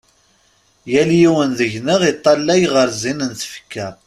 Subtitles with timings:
[0.91, 3.87] Yal yiwen deg-nneɣ iṭṭalay ɣer zzin n tfekka.